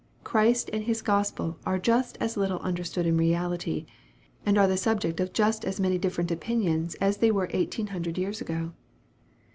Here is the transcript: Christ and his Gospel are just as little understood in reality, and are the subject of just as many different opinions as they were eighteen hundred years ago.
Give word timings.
Christ 0.23 0.71
and 0.73 0.85
his 0.85 1.03
Gospel 1.03 1.59
are 1.63 1.77
just 1.77 2.17
as 2.19 2.35
little 2.35 2.57
understood 2.61 3.05
in 3.05 3.17
reality, 3.17 3.85
and 4.47 4.57
are 4.57 4.67
the 4.67 4.75
subject 4.75 5.19
of 5.19 5.31
just 5.31 5.63
as 5.63 5.79
many 5.79 5.99
different 5.99 6.31
opinions 6.31 6.95
as 6.95 7.17
they 7.17 7.29
were 7.29 7.49
eighteen 7.53 7.85
hundred 7.93 8.17
years 8.17 8.41
ago. 8.41 8.73